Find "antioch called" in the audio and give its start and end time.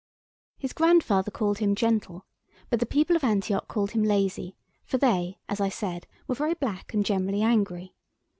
3.23-3.91